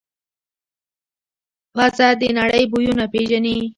[1.75, 3.57] پزه د نړۍ بویونه پېژني.